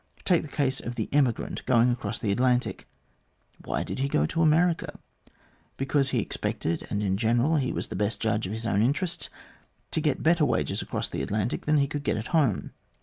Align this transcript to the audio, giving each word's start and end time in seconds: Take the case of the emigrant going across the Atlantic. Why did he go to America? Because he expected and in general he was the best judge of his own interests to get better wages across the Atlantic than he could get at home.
Take 0.25 0.41
the 0.41 0.47
case 0.47 0.79
of 0.79 0.95
the 0.95 1.09
emigrant 1.13 1.63
going 1.67 1.91
across 1.91 2.17
the 2.17 2.31
Atlantic. 2.31 2.87
Why 3.63 3.83
did 3.83 3.99
he 3.99 4.07
go 4.07 4.25
to 4.25 4.41
America? 4.41 4.97
Because 5.77 6.09
he 6.09 6.17
expected 6.17 6.87
and 6.89 7.03
in 7.03 7.17
general 7.17 7.57
he 7.57 7.71
was 7.71 7.89
the 7.89 7.95
best 7.95 8.19
judge 8.19 8.47
of 8.47 8.53
his 8.53 8.65
own 8.65 8.81
interests 8.81 9.29
to 9.91 10.01
get 10.01 10.23
better 10.23 10.43
wages 10.43 10.81
across 10.81 11.07
the 11.07 11.21
Atlantic 11.21 11.67
than 11.67 11.77
he 11.77 11.85
could 11.85 12.03
get 12.03 12.17
at 12.17 12.29
home. 12.29 12.71